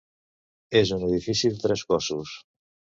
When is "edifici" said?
1.09-1.53